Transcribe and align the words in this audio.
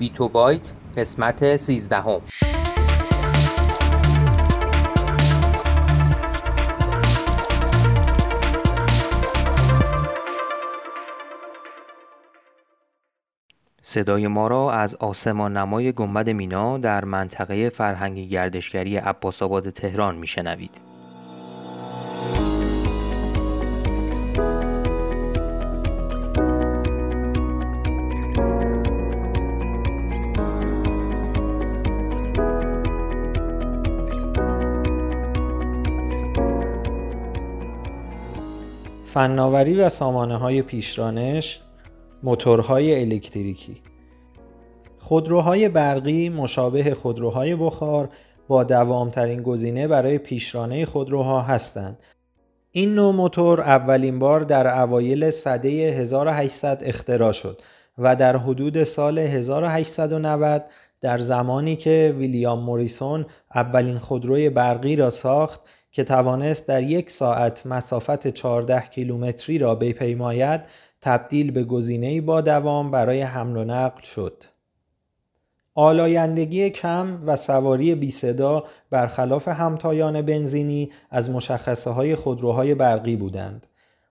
بیتو 0.00 0.28
بایت 0.28 0.72
قسمت 0.96 1.56
سیزدهم 1.56 2.20
صدای 13.82 14.26
ما 14.26 14.48
را 14.48 14.72
از 14.72 14.94
آسمان 14.94 15.56
نمای 15.56 15.92
گنبد 15.92 16.30
مینا 16.30 16.78
در 16.78 17.04
منطقه 17.04 17.68
فرهنگی 17.68 18.28
گردشگری 18.28 18.96
عباس 18.96 19.42
آباد 19.42 19.70
تهران 19.70 20.16
میشنوید. 20.16 20.89
فناوری 39.12 39.76
و 39.76 39.88
سامانه 39.88 40.36
های 40.36 40.62
پیشرانش 40.62 41.60
موتورهای 42.22 43.00
الکتریکی 43.00 43.82
خودروهای 44.98 45.68
برقی 45.68 46.28
مشابه 46.28 46.94
خودروهای 46.94 47.56
بخار 47.56 48.08
با 48.48 48.64
دوامترین 48.64 49.42
گزینه 49.42 49.88
برای 49.88 50.18
پیشرانه 50.18 50.84
خودروها 50.84 51.42
هستند. 51.42 51.98
این 52.70 52.94
نوع 52.94 53.14
موتور 53.14 53.60
اولین 53.60 54.18
بار 54.18 54.40
در 54.40 54.80
اوایل 54.82 55.30
سده 55.30 55.68
1800 55.68 56.82
اختراع 56.84 57.32
شد 57.32 57.60
و 57.98 58.16
در 58.16 58.36
حدود 58.36 58.84
سال 58.84 59.18
1890 59.18 60.64
در 61.00 61.18
زمانی 61.18 61.76
که 61.76 62.14
ویلیام 62.18 62.60
موریسون 62.60 63.26
اولین 63.54 63.98
خودروی 63.98 64.50
برقی 64.50 64.96
را 64.96 65.10
ساخت 65.10 65.60
که 65.92 66.04
توانست 66.04 66.68
در 66.68 66.82
یک 66.82 67.10
ساعت 67.10 67.66
مسافت 67.66 68.28
14 68.28 68.80
کیلومتری 68.80 69.58
را 69.58 69.74
بپیماید 69.74 70.60
تبدیل 71.00 71.50
به 71.50 71.64
گزینه‌ای 71.64 72.20
با 72.20 72.40
دوام 72.40 72.90
برای 72.90 73.22
حمل 73.22 73.56
و 73.56 73.64
نقل 73.64 74.02
شد. 74.02 74.44
آلایندگی 75.74 76.70
کم 76.70 77.22
و 77.26 77.36
سواری 77.36 77.94
بی 77.94 78.10
صدا 78.10 78.64
برخلاف 78.90 79.48
همتایان 79.48 80.22
بنزینی 80.22 80.90
از 81.10 81.30
مشخصه 81.30 81.90
های 81.90 82.14
خودروهای 82.14 82.74
برقی 82.74 83.16
بودند. 83.16 83.66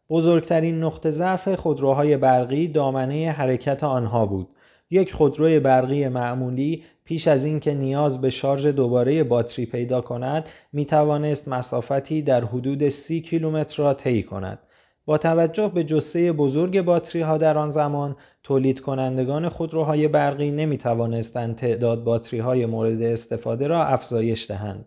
بزرگترین 0.10 0.84
نقطه 0.84 1.10
ضعف 1.10 1.56
خودروهای 1.56 2.18
برقی 2.18 2.68
دامنه 2.68 3.32
حرکت 3.32 3.84
آنها 3.84 4.26
بود. 4.26 4.48
یک 4.92 5.14
خودروی 5.14 5.60
برقی 5.60 6.08
معمولی 6.08 6.84
پیش 7.04 7.28
از 7.28 7.46
اینکه 7.46 7.74
نیاز 7.74 8.22
به 8.22 8.30
شارژ 8.30 8.68
دوباره 8.68 9.24
باتری 9.24 9.66
پیدا 9.66 10.02
کند 10.02 10.50
می 10.74 10.86
توانست 10.86 11.48
مسافتی 11.48 12.22
در 12.22 12.46
حدود 12.46 12.90
سی 12.90 13.22
کیلومتر 13.22 13.84
را 13.84 13.94
طی 13.94 14.24
کند. 14.24 14.60
با 15.06 15.18
توجه 15.18 15.72
به 15.76 15.84
جسه 15.84 16.32
بزرگ 16.32 16.82
باتری 16.82 17.22
ها 17.22 17.38
در 17.38 17.58
آن 17.58 17.72
زمان 17.72 18.16
تولید 18.44 18.80
کنندگان 18.80 19.50
خودروهای 19.50 20.08
برقی 20.08 20.52
نمی 20.52 20.78
توانستند 20.78 21.56
تعداد 21.56 22.04
باتری 22.04 22.40
های 22.40 22.66
مورد 22.66 23.02
استفاده 23.02 23.68
را 23.68 23.86
افزایش 23.86 24.48
دهند. 24.48 24.86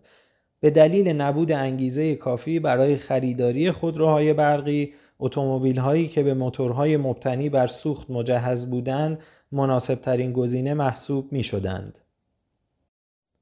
به 0.61 0.70
دلیل 0.70 1.09
نبود 1.09 1.53
انگیزه 1.53 2.14
کافی 2.14 2.61
برای 2.61 2.97
خریداری 2.97 3.70
خودروهای 3.70 4.33
برقی، 4.33 4.92
اتومبیل 5.19 5.78
هایی 5.78 6.09
که 6.09 6.22
به 6.22 6.34
موتورهای 6.34 6.97
مبتنی 6.97 7.48
بر 7.48 7.66
سوخت 7.66 8.11
مجهز 8.11 8.70
بودند، 8.70 9.19
مناسب 9.53 9.95
ترین 9.95 10.33
گزینه 10.33 10.75
محسوب 10.75 11.33
می 11.33 11.42
شدند. 11.42 11.98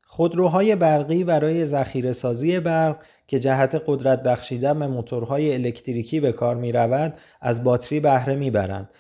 خودروهای 0.06 0.76
برقی 0.76 1.24
برای 1.24 1.64
ذخیره 1.64 2.12
سازی 2.12 2.60
برق 2.60 2.96
که 3.26 3.38
جهت 3.38 3.82
قدرت 3.86 4.22
بخشیدن 4.22 4.78
به 4.78 4.86
موتورهای 4.86 5.54
الکتریکی 5.54 6.20
به 6.20 6.32
کار 6.32 6.56
می 6.56 6.72
رود 6.72 7.18
از 7.40 7.64
باتری 7.64 8.00
بهره 8.00 8.34
می 8.34 8.50
برند. 8.50 8.90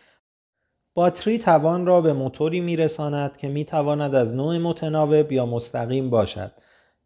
باتری 0.94 1.38
توان 1.38 1.86
را 1.86 2.00
به 2.00 2.12
موتوری 2.12 2.60
می 2.60 2.76
رساند 2.76 3.36
که 3.36 3.48
می 3.48 3.64
تواند 3.64 4.14
از 4.14 4.34
نوع 4.34 4.58
متناوب 4.58 5.32
یا 5.32 5.46
مستقیم 5.46 6.10
باشد. 6.10 6.52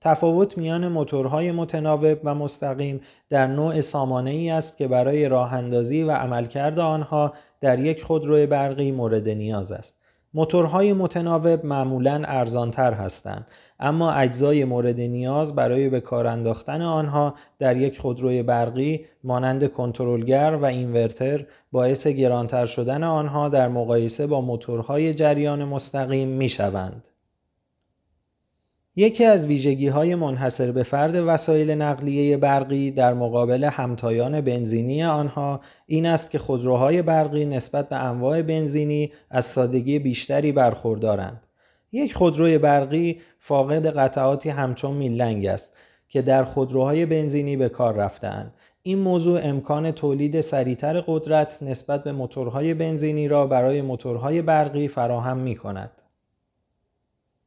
تفاوت 0.01 0.59
میان 0.59 0.89
موتورهای 0.89 1.53
متناوب 1.53 2.19
و 2.25 2.35
مستقیم 2.35 3.01
در 3.29 3.47
نوع 3.47 3.81
سامانه 3.81 4.31
ای 4.31 4.51
است 4.51 4.79
که 4.79 4.89
برای 4.89 5.29
راه 5.29 5.55
اندازی 5.55 6.03
و 6.03 6.11
عملکرد 6.11 6.79
آنها 6.79 7.33
در 7.61 7.79
یک 7.79 8.03
خودرو 8.03 8.47
برقی 8.47 8.93
مورد 8.93 9.29
نیاز 9.29 9.73
است. 9.73 10.04
موتورهای 10.35 10.93
متناوب 10.93 11.67
معمولا 11.67 12.23
ارزانتر 12.25 12.93
هستند 12.93 13.47
اما 13.81 14.13
اجزای 14.13 14.65
مورد 14.65 15.01
نیاز 15.01 15.55
برای 15.55 15.89
به 15.89 16.01
کار 16.01 16.27
انداختن 16.27 16.83
آنها 16.83 17.35
در 17.59 17.77
یک 17.77 17.99
خودروی 17.99 18.43
برقی 18.43 19.07
مانند 19.25 19.73
کنترلگر 19.73 20.59
و 20.63 20.65
اینورتر 20.65 21.47
باعث 21.73 22.07
گرانتر 22.07 22.67
شدن 22.67 23.05
آنها 23.05 23.49
در 23.49 23.69
مقایسه 23.69 24.27
با 24.27 24.41
موتورهای 24.41 25.15
جریان 25.15 25.65
مستقیم 25.65 26.29
می 26.29 26.49
شوند. 26.49 27.09
یکی 28.97 29.25
از 29.25 29.47
ویژگی 29.47 29.89
های 29.89 30.15
منحصر 30.15 30.73
به 30.73 30.83
فرد 30.83 31.15
وسایل 31.27 31.71
نقلیه 31.71 32.37
برقی 32.37 32.91
در 32.91 33.15
مقابل 33.15 33.65
همتایان 33.65 34.41
بنزینی 34.41 35.05
آنها 35.05 35.61
این 35.87 36.07
است 36.07 36.31
که 36.31 36.39
خودروهای 36.39 37.03
برقی 37.03 37.47
نسبت 37.47 37.89
به 37.89 37.97
انواع 37.97 38.43
بنزینی 38.43 39.13
از 39.31 39.45
سادگی 39.45 39.99
بیشتری 39.99 40.53
برخوردارند. 40.53 41.47
یک 41.93 42.15
خودروی 42.15 42.59
برقی 42.59 43.21
فاقد 43.39 43.87
قطعاتی 43.87 44.51
همچون 44.51 44.95
میلنگ 44.95 45.47
است 45.47 45.77
که 46.09 46.23
در 46.23 46.45
خودروهای 46.45 47.07
بنزینی 47.07 47.57
به 47.57 47.69
کار 47.69 47.95
رفتهاند. 47.95 48.55
این 48.83 48.99
موضوع 48.99 49.41
امکان 49.43 49.91
تولید 49.91 50.41
سریعتر 50.41 51.01
قدرت 51.01 51.63
نسبت 51.63 52.05
به 52.05 52.13
موتورهای 52.13 52.75
بنزینی 52.75 53.29
را 53.29 53.47
برای 53.47 53.83
موتورهای 53.83 54.43
برقی 54.43 54.89
فراهم 54.89 55.37
می 55.37 55.57
کند. 55.57 56.04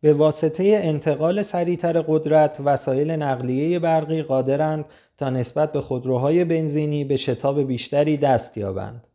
به 0.02 0.14
واسطه 0.14 0.80
انتقال 0.84 1.42
سریعتر 1.42 2.02
قدرت 2.02 2.58
وسایل 2.66 3.12
نقلیه 3.12 3.80
برقی 3.80 4.22
قادرند 4.22 4.86
تا 5.18 5.30
نسبت 5.30 5.72
به 5.72 5.82
خودروهای 5.82 6.44
بنزینی 6.44 7.04
به 7.04 7.16
شتاب 7.16 7.62
بیشتری 7.62 8.18
دست 8.18 8.58
یابند. 8.58 9.08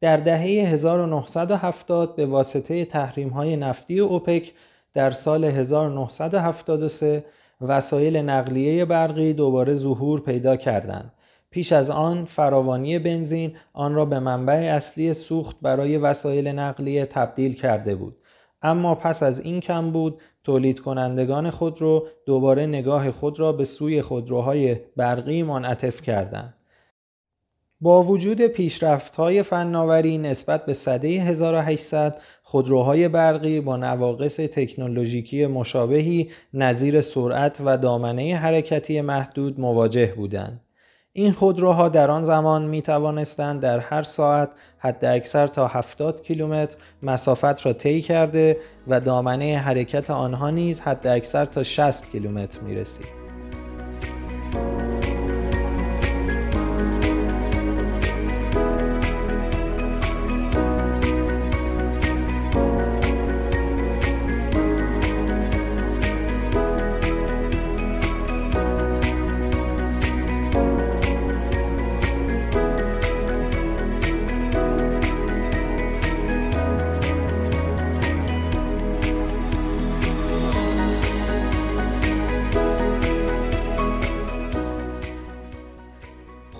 در 0.00 0.16
دهه 0.16 0.40
1970 0.40 2.16
به 2.16 2.26
واسطه 2.26 2.84
تحریم 2.84 3.28
های 3.28 3.56
نفتی 3.56 3.98
اوپک 3.98 4.52
در 4.94 5.10
سال 5.10 5.44
1973 5.44 7.24
وسایل 7.60 8.16
نقلیه 8.16 8.84
برقی 8.84 9.32
دوباره 9.32 9.74
ظهور 9.74 10.20
پیدا 10.20 10.56
کردند. 10.56 11.12
پیش 11.50 11.72
از 11.72 11.90
آن 11.90 12.24
فراوانی 12.24 12.98
بنزین 12.98 13.56
آن 13.72 13.94
را 13.94 14.04
به 14.04 14.18
منبع 14.18 14.54
اصلی 14.54 15.14
سوخت 15.14 15.56
برای 15.62 15.96
وسایل 15.96 16.48
نقلیه 16.48 17.04
تبدیل 17.04 17.54
کرده 17.54 17.94
بود. 17.94 18.16
اما 18.62 18.94
پس 18.94 19.22
از 19.22 19.40
این 19.40 19.60
کم 19.60 19.90
بود 19.90 20.20
تولید 20.44 20.80
کنندگان 20.80 21.50
خودرو 21.50 22.06
دوباره 22.26 22.66
نگاه 22.66 23.10
خود 23.10 23.40
را 23.40 23.52
به 23.52 23.64
سوی 23.64 24.02
خودروهای 24.02 24.76
برقی 24.96 25.42
منعطف 25.42 26.02
کردند. 26.02 26.54
با 27.80 28.02
وجود 28.02 28.40
پیشرفت 28.42 29.16
های 29.16 29.42
فناوری 29.42 30.18
نسبت 30.18 30.66
به 30.66 30.72
سده 30.72 31.08
1800 31.08 32.20
خودروهای 32.42 33.08
برقی 33.08 33.60
با 33.60 33.76
نواقص 33.76 34.36
تکنولوژیکی 34.36 35.46
مشابهی 35.46 36.30
نظیر 36.54 37.00
سرعت 37.00 37.60
و 37.64 37.78
دامنه 37.78 38.36
حرکتی 38.36 39.00
محدود 39.00 39.60
مواجه 39.60 40.14
بودند. 40.16 40.60
این 41.14 41.32
خودروها 41.32 41.88
در 41.88 42.10
آن 42.10 42.24
زمان 42.24 42.62
می 42.62 42.82
توانستند 42.82 43.60
در 43.60 43.78
هر 43.78 44.02
ساعت 44.02 44.50
حد 44.78 45.04
اکثر 45.04 45.46
تا 45.46 45.66
70 45.66 46.22
کیلومتر 46.22 46.76
مسافت 47.02 47.66
را 47.66 47.72
طی 47.72 48.02
کرده 48.02 48.56
و 48.88 49.00
دامنه 49.00 49.58
حرکت 49.58 50.10
آنها 50.10 50.50
نیز 50.50 50.80
حد 50.80 51.06
اکثر 51.06 51.44
تا 51.44 51.62
60 51.62 52.10
کیلومتر 52.10 52.60
می 52.60 52.74
رسید. 52.74 53.21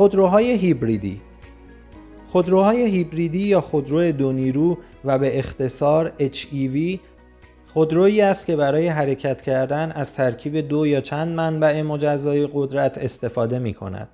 خودروهای 0.02 0.52
هیبریدی 0.52 1.20
خودروهای 2.26 2.86
هیبریدی 2.90 3.38
یا 3.38 3.60
خودرو 3.60 4.12
دو 4.12 4.32
نیرو 4.32 4.78
و 5.04 5.18
به 5.18 5.38
اختصار 5.38 6.12
HEV 6.18 6.98
خودرویی 7.66 8.20
است 8.20 8.46
که 8.46 8.56
برای 8.56 8.88
حرکت 8.88 9.42
کردن 9.42 9.92
از 9.92 10.12
ترکیب 10.12 10.68
دو 10.68 10.86
یا 10.86 11.00
چند 11.00 11.28
منبع 11.28 11.82
مجزای 11.82 12.48
قدرت 12.52 12.98
استفاده 12.98 13.58
می 13.58 13.74
کند. 13.74 14.08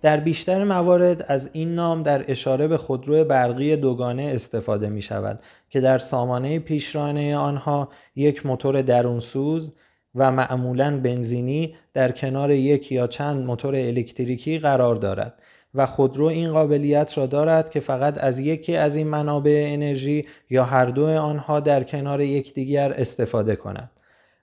در 0.00 0.20
بیشتر 0.20 0.64
موارد 0.64 1.24
از 1.28 1.50
این 1.52 1.74
نام 1.74 2.02
در 2.02 2.30
اشاره 2.30 2.68
به 2.68 2.76
خودرو 2.76 3.24
برقی 3.24 3.76
دوگانه 3.76 4.32
استفاده 4.34 4.88
می 4.88 5.02
شود 5.02 5.40
که 5.70 5.80
در 5.80 5.98
سامانه 5.98 6.58
پیشرانه 6.58 7.36
آنها 7.36 7.88
یک 8.16 8.46
موتور 8.46 8.82
درونسوز 8.82 9.72
و 10.16 10.30
معمولا 10.30 11.00
بنزینی 11.00 11.74
در 11.92 12.12
کنار 12.12 12.50
یک 12.50 12.92
یا 12.92 13.06
چند 13.06 13.46
موتور 13.46 13.74
الکتریکی 13.76 14.58
قرار 14.58 14.96
دارد 14.96 15.42
و 15.74 15.86
خودرو 15.86 16.24
این 16.26 16.52
قابلیت 16.52 17.18
را 17.18 17.26
دارد 17.26 17.70
که 17.70 17.80
فقط 17.80 18.24
از 18.24 18.38
یکی 18.38 18.76
از 18.76 18.96
این 18.96 19.06
منابع 19.06 19.64
انرژی 19.68 20.26
یا 20.50 20.64
هر 20.64 20.86
دو 20.86 21.06
آنها 21.06 21.60
در 21.60 21.82
کنار 21.82 22.20
یکدیگر 22.20 22.92
استفاده 22.92 23.56
کند. 23.56 23.90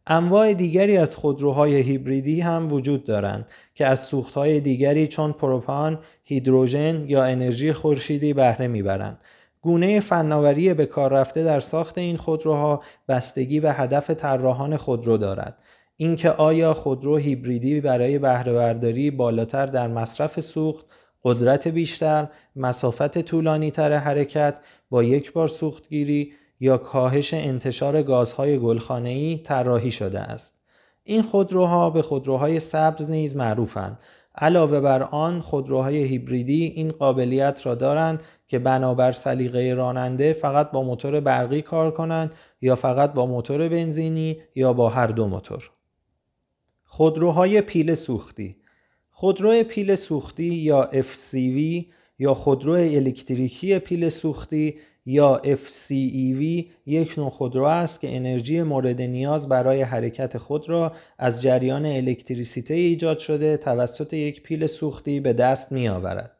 انواع 0.07 0.53
دیگری 0.53 0.97
از 0.97 1.15
خودروهای 1.15 1.75
هیبریدی 1.75 2.41
هم 2.41 2.71
وجود 2.71 3.03
دارند 3.03 3.47
که 3.75 3.85
از 3.85 3.99
سوختهای 3.99 4.59
دیگری 4.59 5.07
چون 5.07 5.31
پروپان، 5.31 5.99
هیدروژن 6.23 7.05
یا 7.07 7.23
انرژی 7.23 7.73
خورشیدی 7.73 8.33
بهره 8.33 8.67
می‌برند. 8.67 9.17
گونه 9.63 9.99
فناوری 9.99 10.73
به 10.73 10.85
کار 10.85 11.13
رفته 11.13 11.43
در 11.43 11.59
ساخت 11.59 11.97
این 11.97 12.17
خودروها 12.17 12.83
بستگی 13.07 13.59
به 13.59 13.73
هدف 13.73 14.09
طراحان 14.09 14.77
خودرو 14.77 15.17
دارد. 15.17 15.57
اینکه 15.97 16.31
آیا 16.31 16.73
خودرو 16.73 17.17
هیبریدی 17.17 17.81
برای 17.81 18.19
بهره 18.19 18.53
برداری 18.53 19.11
بالاتر 19.11 19.65
در 19.65 19.87
مصرف 19.87 20.39
سوخت 20.39 20.85
قدرت 21.23 21.67
بیشتر، 21.67 22.27
مسافت 22.55 23.19
طولانی 23.21 23.71
تر 23.71 23.93
حرکت 23.93 24.55
با 24.89 25.03
یک 25.03 25.33
بار 25.33 25.47
سوختگیری 25.47 26.33
یا 26.59 26.77
کاهش 26.77 27.33
انتشار 27.33 28.03
گازهای 28.03 28.57
گلخانه‌ای 28.57 29.37
طراحی 29.37 29.91
شده 29.91 30.19
است. 30.19 30.59
این 31.03 31.21
خودروها 31.21 31.89
به 31.89 32.01
خودروهای 32.01 32.59
سبز 32.59 33.09
نیز 33.09 33.35
معروفند. 33.35 33.99
علاوه 34.35 34.79
بر 34.79 35.03
آن 35.03 35.41
خودروهای 35.41 36.03
هیبریدی 36.03 36.63
این 36.63 36.91
قابلیت 36.91 37.65
را 37.65 37.75
دارند 37.75 38.23
که 38.47 38.59
بنابر 38.59 39.11
سلیقه 39.11 39.73
راننده 39.73 40.33
فقط 40.33 40.71
با 40.71 40.83
موتور 40.83 41.19
برقی 41.19 41.61
کار 41.61 41.91
کنند 41.91 42.35
یا 42.61 42.75
فقط 42.75 43.13
با 43.13 43.25
موتور 43.25 43.69
بنزینی 43.69 44.37
یا 44.55 44.73
با 44.73 44.89
هر 44.89 45.07
دو 45.07 45.27
موتور. 45.27 45.71
خودروهای 46.83 47.61
پیل 47.61 47.93
سوختی 47.93 48.55
خودرو 49.09 49.63
پیل 49.63 49.95
سوختی 49.95 50.43
یا 50.43 50.89
FCV 50.91 51.85
یا 52.19 52.33
خودرو 52.33 52.73
الکتریکی 52.73 53.79
پیل 53.79 54.09
سوختی 54.09 54.75
یا 55.05 55.41
FCEV 55.43 56.65
یک 56.85 57.13
نوع 57.17 57.29
خودرو 57.29 57.63
است 57.63 58.01
که 58.01 58.15
انرژی 58.15 58.61
مورد 58.61 59.01
نیاز 59.01 59.49
برای 59.49 59.81
حرکت 59.81 60.37
خود 60.37 60.69
را 60.69 60.91
از 61.17 61.41
جریان 61.41 61.85
الکتریسیته 61.85 62.73
ایجاد 62.73 63.19
شده 63.19 63.57
توسط 63.57 64.13
یک 64.13 64.43
پیل 64.43 64.67
سوختی 64.67 65.19
به 65.19 65.33
دست 65.33 65.71
می 65.71 65.87
آورد. 65.87 66.37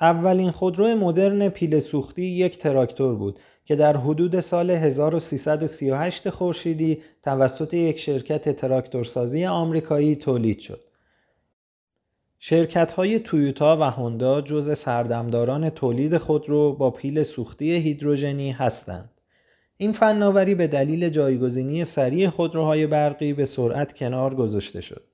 اولین 0.00 0.50
خودرو 0.50 0.96
مدرن 0.96 1.48
پیل 1.48 1.78
سوختی 1.78 2.22
یک 2.22 2.58
تراکتور 2.58 3.14
بود 3.14 3.40
که 3.64 3.76
در 3.76 3.96
حدود 3.96 4.40
سال 4.40 4.70
1338 4.70 6.30
خورشیدی 6.30 7.02
توسط 7.22 7.74
یک 7.74 7.98
شرکت 7.98 8.56
تراکتورسازی 8.56 9.46
آمریکایی 9.46 10.16
تولید 10.16 10.58
شد. 10.58 10.83
شرکت 12.46 12.92
های 12.92 13.18
تویوتا 13.18 13.76
و 13.80 13.82
هوندا 13.82 14.40
جزو 14.40 14.78
سردمداران 14.78 15.70
تولید 15.70 16.18
خودرو 16.18 16.72
با 16.72 16.90
پیل 16.90 17.22
سوختی 17.22 17.72
هیدروژنی 17.72 18.52
هستند. 18.52 19.20
این 19.76 19.92
فناوری 19.92 20.54
به 20.54 20.66
دلیل 20.66 21.08
جایگزینی 21.08 21.84
سریع 21.84 22.28
خودروهای 22.28 22.86
برقی 22.86 23.32
به 23.32 23.44
سرعت 23.44 23.92
کنار 23.92 24.34
گذاشته 24.34 24.80
شد. 24.80 25.04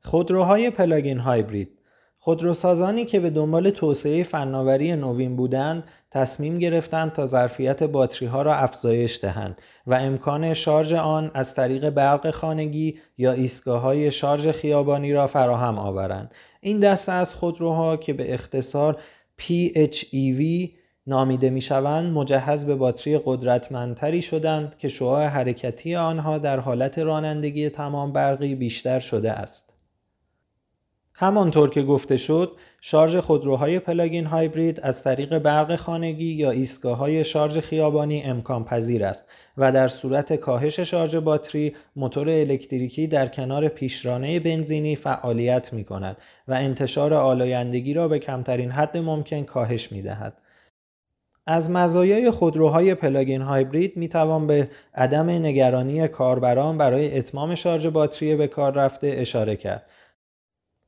خودروهای 0.00 0.70
plug-in 0.70 1.18
hybrid 1.18 1.78
خودروسازانی 2.18 3.04
که 3.04 3.20
به 3.20 3.30
دنبال 3.30 3.70
توسعه 3.70 4.22
فناوری 4.22 4.96
نوین 4.96 5.36
بودند 5.36 5.84
تصمیم 6.10 6.58
گرفتند 6.58 7.12
تا 7.12 7.26
ظرفیت 7.26 7.82
باتری 7.82 8.28
ها 8.28 8.42
را 8.42 8.54
افزایش 8.54 9.20
دهند 9.22 9.62
و 9.86 9.94
امکان 9.94 10.54
شارژ 10.54 10.92
آن 10.92 11.30
از 11.34 11.54
طریق 11.54 11.90
برق 11.90 12.30
خانگی 12.30 12.98
یا 13.18 13.32
ایستگاه 13.32 13.80
های 13.80 14.10
شارژ 14.10 14.48
خیابانی 14.48 15.12
را 15.12 15.26
فراهم 15.26 15.78
آورند. 15.78 16.34
این 16.60 16.80
دسته 16.80 17.12
از 17.12 17.34
خودروها 17.34 17.96
که 17.96 18.12
به 18.12 18.34
اختصار 18.34 19.00
PHEV 19.40 20.68
نامیده 21.06 21.50
می 21.50 21.60
شوند 21.60 22.12
مجهز 22.12 22.66
به 22.66 22.74
باتری 22.74 23.20
قدرتمندتری 23.24 24.22
شدند 24.22 24.78
که 24.78 24.88
شعاع 24.88 25.26
حرکتی 25.26 25.96
آنها 25.96 26.38
در 26.38 26.60
حالت 26.60 26.98
رانندگی 26.98 27.68
تمام 27.68 28.12
برقی 28.12 28.54
بیشتر 28.54 29.00
شده 29.00 29.32
است. 29.32 29.77
همانطور 31.20 31.70
که 31.70 31.82
گفته 31.82 32.16
شد 32.16 32.52
شارژ 32.80 33.16
خودروهای 33.16 33.78
پلاگین 33.78 34.26
هایبرید 34.26 34.80
از 34.80 35.02
طریق 35.02 35.38
برق 35.38 35.76
خانگی 35.76 36.24
یا 36.24 36.50
ایستگاه 36.50 36.98
های 36.98 37.24
شارژ 37.24 37.58
خیابانی 37.58 38.22
امکان 38.22 38.64
پذیر 38.64 39.04
است 39.04 39.24
و 39.56 39.72
در 39.72 39.88
صورت 39.88 40.32
کاهش 40.32 40.80
شارژ 40.80 41.16
باتری 41.16 41.74
موتور 41.96 42.28
الکتریکی 42.28 43.06
در 43.06 43.28
کنار 43.28 43.68
پیشرانه 43.68 44.40
بنزینی 44.40 44.96
فعالیت 44.96 45.72
می 45.72 45.84
کند 45.84 46.16
و 46.48 46.52
انتشار 46.54 47.14
آلایندگی 47.14 47.94
را 47.94 48.08
به 48.08 48.18
کمترین 48.18 48.70
حد 48.70 48.96
ممکن 48.96 49.42
کاهش 49.42 49.92
می 49.92 50.02
دهد. 50.02 50.38
از 51.46 51.70
مزایای 51.70 52.30
خودروهای 52.30 52.94
پلاگین 52.94 53.42
هایبرید 53.42 53.96
می 53.96 54.08
توان 54.08 54.46
به 54.46 54.68
عدم 54.94 55.30
نگرانی 55.30 56.08
کاربران 56.08 56.78
برای 56.78 57.18
اتمام 57.18 57.54
شارژ 57.54 57.86
باتری 57.86 58.36
به 58.36 58.46
کار 58.46 58.74
رفته 58.74 59.14
اشاره 59.16 59.56
کرد 59.56 59.86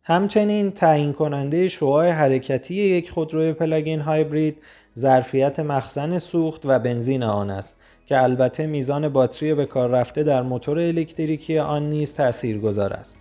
همچنین 0.02 0.70
تعیین 0.70 1.12
کننده 1.12 1.68
شعاع 1.68 2.10
حرکتی 2.10 2.74
یک 2.74 3.10
خودروی 3.10 3.52
پلاگین 3.52 4.00
هایبرید 4.00 4.58
ظرفیت 4.98 5.60
مخزن 5.60 6.18
سوخت 6.18 6.62
و 6.66 6.78
بنزین 6.78 7.22
آن 7.22 7.50
است 7.50 7.76
که 8.06 8.22
البته 8.22 8.66
میزان 8.66 9.08
باتری 9.08 9.54
به 9.54 9.66
کار 9.66 9.90
رفته 9.90 10.22
در 10.22 10.42
موتور 10.42 10.78
الکتریکی 10.78 11.58
آن 11.58 11.90
نیز 11.90 12.14
تاثیرگذار 12.14 12.92
است. 12.92 13.18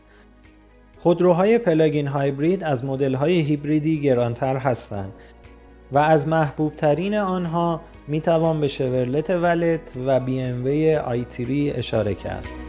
خودروهای 0.98 1.58
پلاگین 1.58 2.08
هایبرید 2.08 2.64
از 2.64 2.86
مدل‌های 2.86 3.40
هیبریدی 3.40 4.02
گرانتر 4.02 4.58
هستند 4.58 5.14
و 5.92 5.98
از 5.98 6.28
محبوب 6.28 6.76
ترین 6.76 7.16
آنها 7.16 7.82
می 8.08 8.22
توان 8.22 8.60
به 8.60 8.68
شورلت 8.68 9.30
ولت 9.30 9.82
و 10.06 10.20
بی 10.20 10.42
ام 10.42 10.66
وی 10.66 10.96
آی 10.96 11.26
اشاره 11.76 12.16
کرد. 12.16 12.69